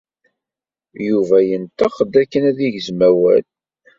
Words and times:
Yuba 1.07 1.37
yenṭeq-d 1.47 2.13
akken 2.21 2.43
ad 2.49 2.57
yegzem 2.61 2.99
awal. 3.09 3.45